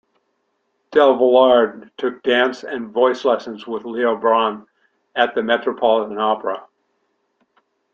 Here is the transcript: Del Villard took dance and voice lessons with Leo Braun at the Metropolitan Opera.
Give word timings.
Del 0.89 1.15
Villard 1.15 1.91
took 1.95 2.23
dance 2.23 2.63
and 2.63 2.89
voice 2.89 3.23
lessons 3.23 3.67
with 3.67 3.85
Leo 3.85 4.15
Braun 4.15 4.65
at 5.15 5.35
the 5.35 5.43
Metropolitan 5.43 6.17
Opera. 6.17 6.63